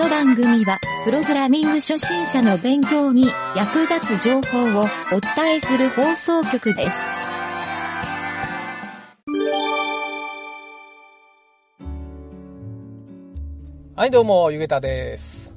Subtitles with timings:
[0.00, 6.96] の番組は、プログラミング初心者の勉強に役立つ情報をお伝えする放送局です。
[13.94, 15.54] はい、どうも、ゆげたです。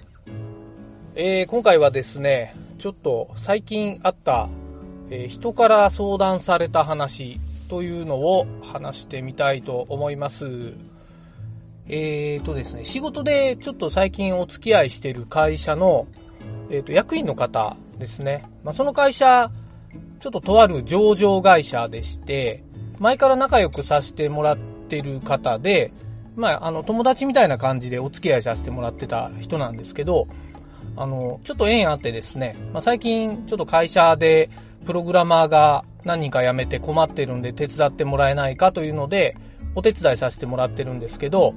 [1.15, 4.49] えー、今回はですね、ちょっと最近あった、
[5.09, 10.73] えー人から相談された話というのを話してみたいと思います。
[11.87, 16.07] えーとですね、仕事でちょっと最近お付き合いしている会社の、
[16.69, 18.43] えーと、役員の方ですね。
[18.63, 19.51] まあ、その会社、
[20.19, 22.63] ちょっととある上場会社でして、
[22.99, 24.57] 前から仲良くさせてもらっ
[24.87, 25.91] てる方で、
[26.35, 30.27] まあ、あの、友達みたいな感じでお付き合いさせてもらってた人なんですけど、
[30.95, 34.49] あの、ちょっと縁あってですね、まあ、最近ちょっと会社で
[34.85, 39.35] プログラマーが何人か辞めて困ってるんで手伝ってもらえないかというので、
[39.75, 41.53] お手伝いさせてもらってるんですけど、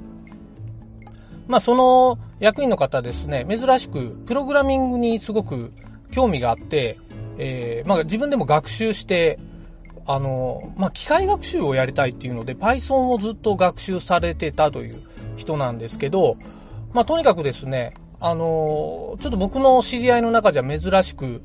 [1.49, 5.73] まあ、その役員の方ですね、珍しくプログラミングにすごく
[6.11, 6.99] 興味があって、
[7.39, 9.39] えーまあ、自分でも学習して、
[10.07, 15.03] あの、まあ、機械学習をやりたいっていうので、Python をずっと学習されてたという
[15.37, 16.37] 人なんですけど、
[16.93, 21.43] まあ、とにかくですね、あの、ちょっと僕の知り合いの中じゃ珍しく、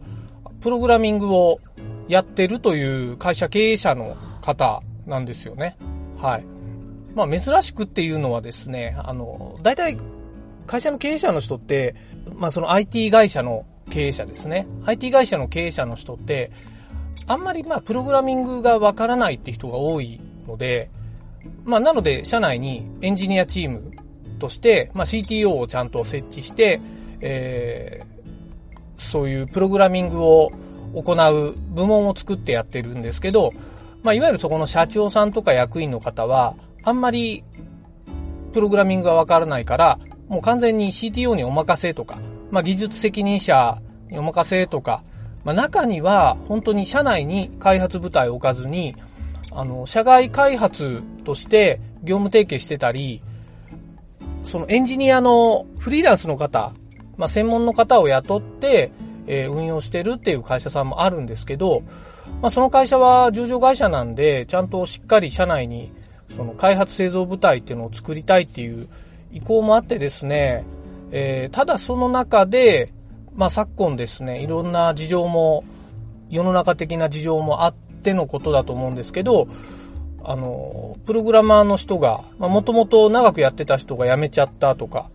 [0.61, 1.59] プログラミングを
[2.07, 5.75] やってるという会社経営者の方なんですよね。
[6.21, 6.45] はい。
[7.15, 9.97] まあ、珍しくっていうのはですね、あの、大体、
[10.67, 11.95] 会社の経営者の人って、
[12.35, 14.67] まあ、その IT 会社の経営者ですね。
[14.85, 16.51] IT 会社の経営者の人って、
[17.27, 20.89] あんまりまあ、プログラミングがわからないって人が多いので、
[21.65, 23.91] まあ、なので、社内にエンジニアチーム
[24.39, 26.81] として、まあ、CTO をちゃんと設置して、
[27.19, 30.51] えー、そういうプログラミングを
[30.93, 33.51] 行う部門を作ってやってるんですけど、
[34.03, 37.43] まあ、いわゆるそこの社長さんとか役員の方は、あんまり
[38.51, 42.19] プログラミングがわからないから、もう完全に CTO にお任せとか、
[42.51, 45.03] まあ、技術責任者にお任せとか、
[45.43, 48.95] まあ、中には本当に社内に開発部隊を置かずに、
[49.51, 53.21] あの、社外開発として業務提携してたり、
[54.43, 56.73] そのエンジニアのフリーランスの方、
[57.17, 58.91] まあ、専門の方を雇って、
[59.27, 61.83] え運用してるっていう会社さんもあるんですけど、
[62.41, 65.91] まあ、その会社は上場会社なんで、ちゃんとしっかり社内に、
[66.35, 68.87] その開発製造部隊っていうのを作りたいっていう
[69.31, 70.65] 意向もあってですね、
[71.11, 72.93] えーただその中で、
[73.35, 75.63] まあ、昨今ですね、いろんな事情も、
[76.29, 79.47] 世の中的な事情もあってのことだと思うんですけど、
[80.23, 85.09] あの、プログラマーの人が、まあ、もともと長くやってた人が辞めちゃったとか、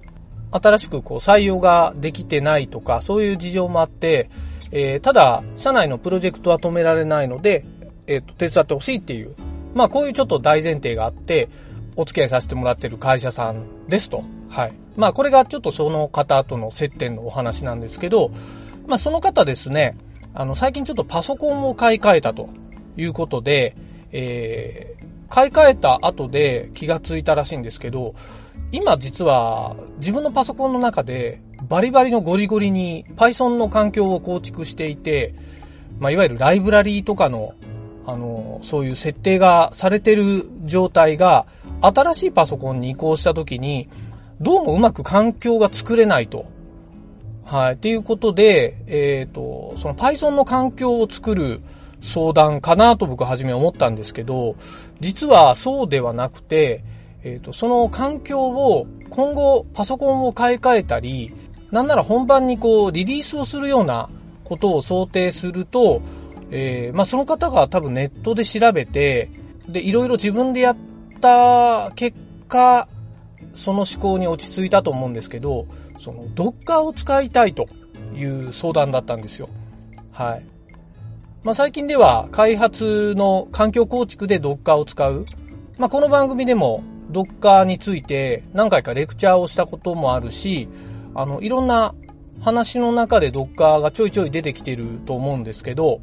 [0.51, 4.31] 新しくこう採用ができてないとか、そういう事情もあって、
[4.73, 7.65] えーただ、社内のプロジェクトは止められないので、
[8.07, 9.35] えっ、と、手伝ってほしいっていう、
[9.77, 11.49] まあ、こういうちょっと大前提があって、
[11.97, 14.25] お付き合いさせてもらってる会社さんですと。
[14.49, 14.73] はい。
[14.97, 18.31] まあ、これがちょっとその方との接点のお話なんですけど、
[18.89, 19.97] まあ、その方ですね、
[20.35, 22.49] あの、最近ちょっとパソコンを買い替えたと
[22.97, 23.77] いうことで、
[24.13, 24.97] えー
[25.29, 28.15] 買い替えた後で気がついたらしいんですけど、
[28.73, 35.35] 今実は自分のパソコンの中でバリバリのゴリゴリに Python の環境を構築していて、
[35.99, 37.55] まあ、いわゆるライブラリーとかの、
[38.07, 41.47] あの、そういう設定がされてる状態が、
[41.83, 43.89] 新しいパソコンに移行した時に、
[44.41, 46.47] どうもうまく環境が作れないと。
[47.45, 47.75] はい。
[47.75, 51.61] っていうことで、えっ、と、その Python の環境を作る
[52.01, 54.57] 相談かなと僕は初め思ったんですけど、
[55.01, 56.85] 実はそうではなくて、
[57.25, 61.33] えっ、と、その環境を今後パソコンを買い替えたり、
[61.71, 64.09] なんなら本番にこうリリースをするような
[64.45, 66.01] ことを想定すると、
[66.51, 69.31] えーまあその方が多分ネットで調べて、
[69.69, 70.77] で、いろいろ自分でやっ
[71.21, 72.17] た結
[72.49, 72.89] 果、
[73.55, 75.67] その思考に落ち着いたと思うんですけど、
[75.99, 77.69] その Docker を使いたいと
[78.15, 79.49] いう相談だったんですよ。
[80.13, 80.45] はい。
[81.43, 85.25] まあ最近では開発の環境構築で Docker を使う。
[85.79, 90.69] まあこの番組でも Docker について何回かレクチャーをしたこともあるし、
[91.15, 91.95] あの、いろんな
[92.41, 96.01] 話の中で Docker がちょいちょい出てきてると思うんですけど、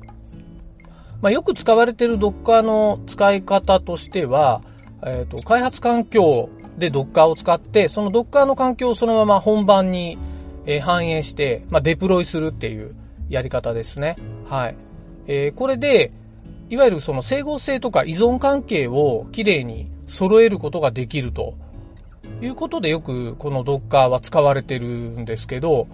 [1.23, 4.61] まあよく使われてる Docker の使い方としては、
[5.05, 10.17] えっ、と、開発環境で Docker を使って、その Docker の環境をそのまま本番に、
[10.65, 12.95] え反映して、まあ、デプロイするっていう
[13.29, 14.17] やり方ですね。
[14.49, 14.75] はい。
[15.27, 16.11] えーこれで、
[16.69, 21.53] いわゆるその整合性とか依存関係をきれいに揃えることができると
[22.41, 25.87] いうことでよくこの Docker は使われてるんですけど、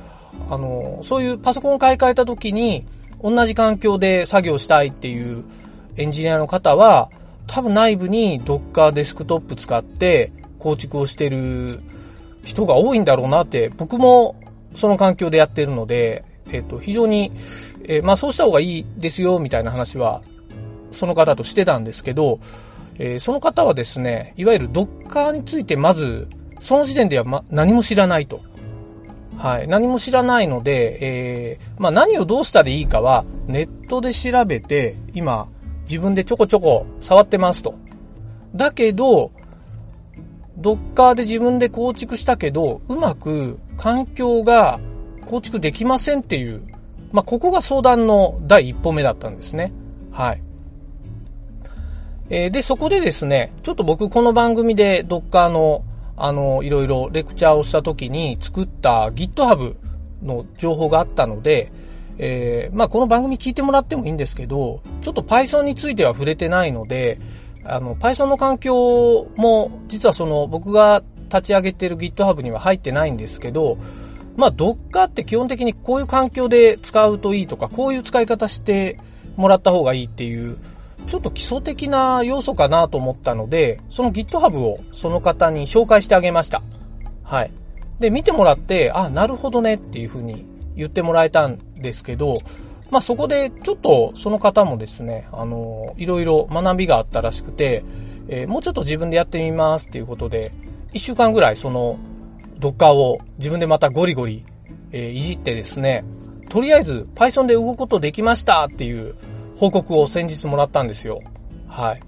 [0.49, 2.85] あの、そういうパソコンを買い替えた時に
[3.21, 5.43] 同じ環境で作業したいっていう
[5.97, 7.09] エンジニアの方は、
[7.47, 11.81] 多分内部に Docker デスクトップ使って構築をしてる
[12.43, 14.35] 人が多いんだろうなって、僕も
[14.73, 17.31] その環境でやってるので、えっ、と、非常に、
[17.85, 20.21] えー、まあそうした方がいいですよ、みたいな話は、
[20.91, 22.39] その方としてたんですけど、
[22.97, 26.27] えー、その方はですね、いわゆるドッカーについてまず、
[26.59, 28.41] その時点では、ま、何も知らないと。
[29.39, 29.67] はい。
[29.69, 35.47] 何も知らないので、えー、まあ何をどうしたらいいかは、ネットで調べて、今、
[35.83, 37.73] 自分でちょこちょこ触ってますと。
[38.53, 39.31] だけど、
[40.57, 44.77] ドッカーで自分で構築したけど、うまく環境が
[45.25, 46.61] 構築できませんっていう、
[47.13, 49.71] まあ、ここが相談の第一歩目だったんですね。
[50.11, 50.41] はい。
[52.29, 55.83] えー、で、そこでですね、ちょっと僕この番組で Docker の、
[56.19, 59.75] あの、いろいろレクチャーをした時に作った GitHub
[60.21, 61.71] の情報があったので、
[62.17, 67.19] えー、まあ、この番組聞いてもらってもいいんですけど、ちょっと Python については触れてないので、
[67.63, 73.77] あの、Python の環境も、実はその、僕が立ち上げてる GitHub には入ってないんですけど、
[74.35, 78.99] まあ、Docker って基本的にこういう環境で使うといいとか、こういう使い方して
[79.37, 80.57] もらった方がいいっていう、
[81.07, 86.61] ちょっと基礎的な要素かなと思ったので、その GitHub をその方に紹介してあげました。
[87.23, 87.51] はい。
[87.99, 92.39] で、見てもらって、あ、なるほどねっていうふうに言ってもらえたんですけど、
[92.89, 97.83] まあそこでちょっとその方もですね、あの、いろいろ学びがあったらしくて、
[98.27, 100.51] えー、もうちょっと自分でやってみますっていうことで、
[100.93, 101.99] 一週間ぐらいその
[102.57, 104.43] ドッカーを自分でまたゴリゴリ、
[104.91, 106.03] えー、いじってですね、
[106.49, 109.15] とりあえず Python で動くことできましたっていう
[109.59, 111.21] 報告を先日もらったんですよ。
[111.67, 112.01] はい。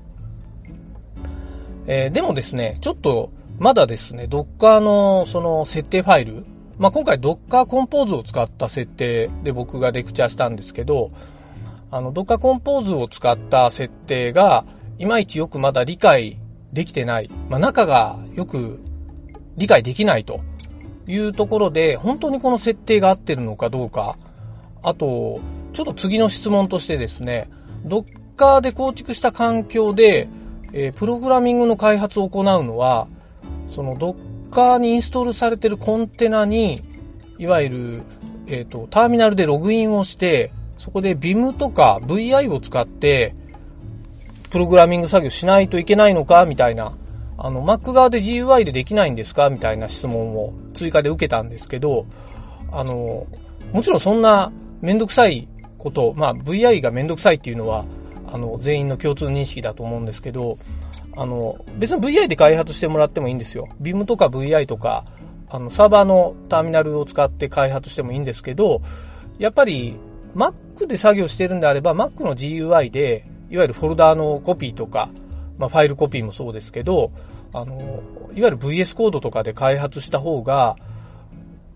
[1.86, 6.45] えー、でもですね、ちょっとまだですね、Docker のその設定ファイル、
[6.80, 11.12] まあ、今回 Docker Compose を使った設定で僕がレクチャーしたんですけど、
[11.92, 14.63] あの Docker Compose を使った設定が、
[14.97, 16.38] いまいちよくまだ理解
[16.71, 17.30] できてない。
[17.50, 18.81] まあ、中がよく
[19.57, 20.39] 理解できないと
[21.06, 24.15] いうところで、本当にこの設定が合ってるのかどうか。
[24.81, 25.42] あと、
[25.73, 27.50] ちょっと次の質問としてですね、
[27.85, 30.27] Docker で構築した環境で、
[30.73, 33.07] えー、プログラミングの開発を行うのは、
[33.69, 36.83] その Docker カーにインストールされてるコンテナに、
[37.39, 38.03] いわゆる、
[38.47, 43.33] えっ、ー、と、ターミナルでログインをして、そこで BIM とか VI を使って、
[44.51, 46.94] プログラミング作業しないといけないのかみたいな、
[47.38, 52.06] あの、Mac 側で GUI でできないんですかみたいな質問を追加で受けたんですけど、
[52.71, 53.25] あの、
[53.71, 54.51] もちろんそんな
[54.81, 55.47] めんどくさい
[55.81, 57.86] こと、まあ VI がめんどくさいっていうのは、
[58.31, 60.57] あの、全員の共通認識だと思うんですけど、
[61.18, 63.68] あの、別に VI で開発してもらってもいいんですよ。
[63.81, 65.04] BIM とか VI とか、
[65.50, 68.81] あの、サーバーのターミナルを使って開発してもいいんですけど、
[69.38, 69.98] やっぱり
[70.36, 75.10] Mac で作業してるんであれば Mac の GUI で、いわゆるフォルダーのコピーとか、
[75.57, 77.12] まあ、ファイルコピーもそうですけど、
[77.54, 78.01] あの、
[78.33, 80.78] いわゆる VS コードとかで開発した方が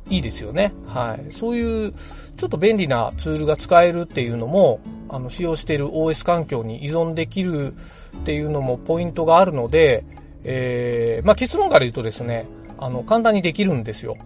[0.09, 0.73] いいですよね。
[0.87, 1.33] はい。
[1.33, 1.93] そういう、
[2.37, 4.79] ちょっと便利なツールが使えるっていうのも、
[5.09, 7.73] あの、使用している OS 環境に依存できる
[8.17, 10.03] っていうのもポイントがあるので、
[10.43, 12.45] えー、まあ、結論から言うとですね、
[12.77, 14.17] あの、簡単にできるんですよ。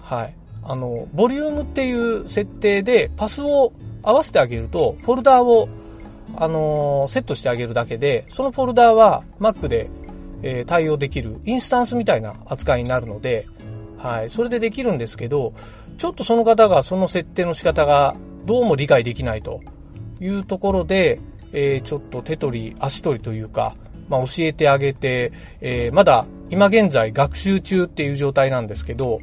[0.00, 0.34] はい。
[0.62, 3.72] あの、ボリュームっていう設定でパスを
[4.02, 5.68] 合わせてあげると、フォルダーを、
[6.36, 9.90] あのー、セットしてあげるだけで、そのフォルダーは Mac で、
[10.42, 13.46] えー、対応できるインスタンスみたいな扱いになるので、
[14.04, 14.28] はい。
[14.30, 15.54] それでできるんですけど、
[15.96, 19.62] ちょっとその方がその設定の仕方がどうも理解できないと
[20.20, 21.20] いうところで、
[21.54, 23.74] えー、ちょっと手取り足取りというか、
[24.10, 25.32] まあ、教えてあげて、
[25.62, 29.20] えー、まだ今現在学習中っていう状態なんですけど、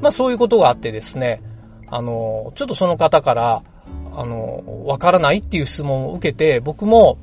[0.00, 1.42] まあそういうことがあってですね、
[1.88, 3.62] あの、ちょっとその方から、
[4.12, 7.18] あの、わからないっていう質問を受けて、僕も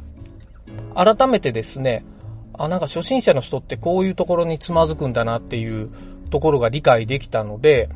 [0.94, 2.06] 改めてですね、
[2.54, 5.90] あ、なんか初心者の人ってこういうところにつまずくんだなっていう
[6.30, 7.90] ところが理解できたので、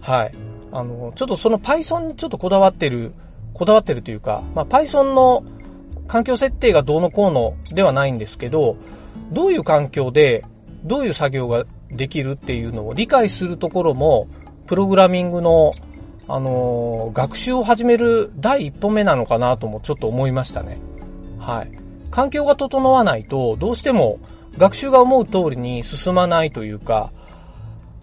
[0.00, 0.32] はい。
[0.72, 3.12] あの、ちょっとその Python にちょっとこだわってる、
[3.54, 5.44] こだわってるというか、まあ Python の
[6.08, 8.76] 環境設定がどうのこうのではないんですけど、
[9.30, 10.44] どういう環境で、
[10.84, 14.28] どういう作業ができるっていうのを理解するところも、
[14.66, 15.72] プログラミングの、
[16.28, 20.78] あのー、学習を始める第一歩目なのかなともちょっと思いましたね。
[21.38, 21.70] はい。
[22.10, 24.18] 環境が整わないと、どうしても
[24.56, 27.10] 学習が思う通りに進まないというか、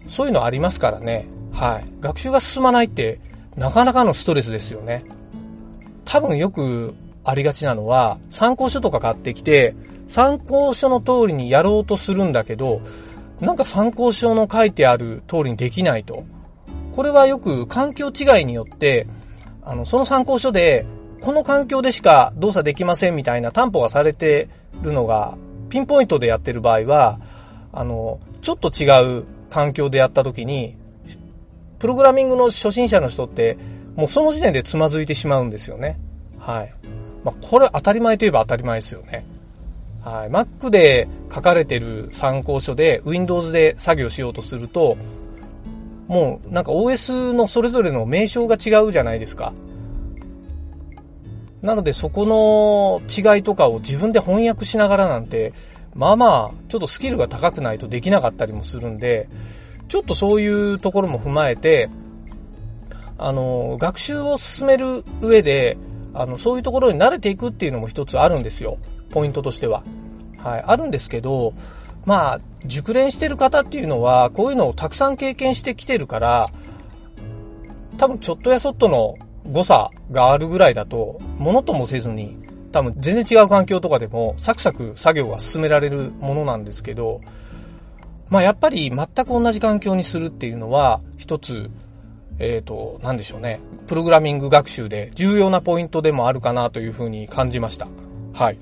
[0.06, 1.26] そういうのありますからね。
[1.52, 1.84] はい。
[2.00, 3.20] 学習が進まないって、
[3.56, 5.04] なかなかのストレスですよね。
[6.04, 9.74] 多分よくありがちなのは、参考書とか買ってきて、
[10.08, 12.80] 参考書の通りにやろうとするんだけど、
[13.40, 16.24] なんか参考書の書いてある通りにできないと。
[16.92, 19.06] これはよく環境違いによって、
[19.62, 20.86] あの、その参考書で、
[21.20, 24.48] この環境でしか動作できませんみたいな担保がされて
[24.82, 25.36] るのが、
[25.68, 27.20] ピンポイントでやってる場合は、
[27.72, 30.76] あの、ちょっと違う環境でやった時に、
[31.78, 33.58] プログラミングの初心者の人って、
[33.96, 35.98] もうその時点でつまずいてしまうんですよね。
[36.38, 36.72] はい。
[37.24, 39.26] まあ、これ当たり前といえば当たり前ですよね。
[40.02, 40.28] はい。
[40.30, 44.96] Mac で書かれてる参考書で Windows で作業しようとすると、
[46.08, 49.52] もうなんか OS のそれぞれの名称が違うじゃないですか。
[51.62, 55.52] なのでそこの違いとかを自分で翻訳しながらなんて、
[55.94, 59.28] まあまあ、ちょっとスキルが高くないとできなかったりもするんで、
[59.88, 61.90] ちょっとそういうところも踏まえて、
[63.18, 65.76] あの、学習を進める上で、
[66.14, 68.78] あの、そういうところに慣れていくっていうのも一つあるんですよ。
[69.10, 69.82] ポイントとしては。
[70.38, 71.52] はい、あるんですけど、
[72.06, 76.48] まあ、熟練してる方っていうのは、こういうのをたくさん経験してきてるから、
[77.98, 79.16] 多分ちょっとやそっとの
[79.50, 82.38] 誤差があるぐらいだと、ものともせずに、
[82.72, 87.20] 多分全然違う環境とかでも、サクサク作業が進められるものなんですけど、
[88.28, 91.70] まあやっぱり全く同じ環境にするっていうのは、一つ、
[92.38, 93.60] えっ、ー、と、なんでしょうね。
[93.86, 97.88] プログラミング学習で重要なポイントでもあるかなというふうに感じました。
[98.32, 98.58] はい。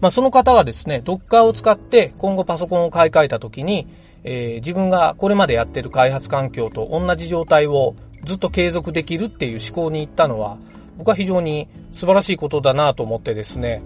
[0.00, 3.86] まあその方はですね、Docker を使って今後パソコンを買い替えた時に、
[4.24, 10.58] えー、自分がこれまでやってる開発環境と同じ状態をずっと継続できるっていう思考に行ったのは、
[10.96, 13.82] 僕は非常に素晴らしいことだなと思ってですね、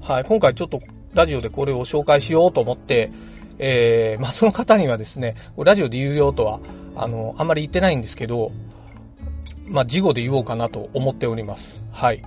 [0.00, 0.82] はい、今回ちょっと
[1.14, 3.12] ラジオでこれを紹介しようと思って、
[3.58, 6.60] えー、まあ、その方にはですね、ラジオで言うよとは、
[6.96, 8.52] あの、あんまり言ってないんですけど、
[9.66, 11.82] まあ、事後で言おうかなと思っております。
[11.92, 12.22] はい。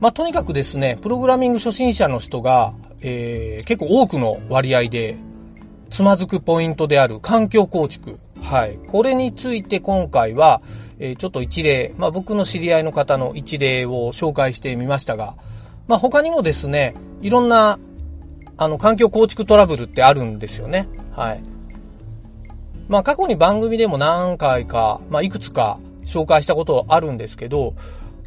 [0.00, 5.16] まあ、とにかくですね、プログラミング初心者の人が、えー、結構多くの割合で
[5.90, 8.18] つまずくポイントである環境構築。
[8.40, 8.78] はい。
[8.88, 10.62] これについて今回は、
[11.00, 15.34] えー、ちょっと一例、まあ僕の知り合いの方の一例を紹介してみましたが、
[15.88, 17.78] まあ他にもですね、いろんな、
[18.58, 20.86] あの、環境構築トラブルってあるんですよね。
[21.16, 21.42] はい。
[22.86, 27.74] まあ過去に番組でも何回か、まあいくつか紹介したことあるんですけど、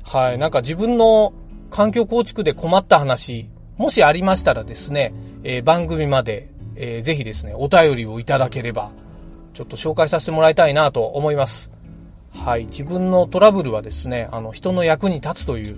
[0.03, 0.39] はい。
[0.39, 1.31] なんか自分の
[1.69, 5.13] 環境構築で困った話、もしありましたらですね、
[5.43, 8.91] えー、番組まで、えー、ぜひですね、お便りをいただければ、
[9.53, 11.72] ちょっと紹介させてもらいたいなと思います。
[12.43, 12.65] はい。
[12.65, 15.77] 自分のトラブルはですね、あの、人の役に立つという、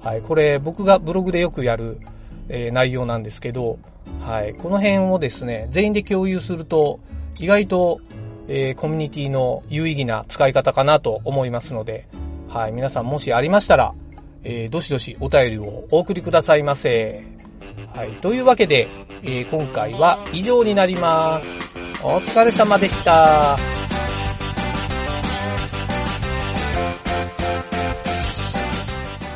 [0.00, 0.22] はい。
[0.22, 2.00] これ、僕がブログでよくやる、
[2.48, 3.78] えー、内容なんですけど、
[4.22, 4.54] はい。
[4.54, 6.98] この辺をですね、全員で共有すると、
[7.38, 8.00] 意外と、
[8.48, 12.06] えー、コミュニティの有意義な使い方かなと思いますので、
[12.48, 12.72] はい。
[12.72, 13.92] 皆さんもしありましたら、
[14.44, 17.22] えー、どしどしお便りをお送りくださいませ。
[17.94, 18.12] はい。
[18.22, 18.88] というわけで、
[19.22, 21.58] えー、今回は以上になります。
[22.02, 23.77] お疲れ様でした。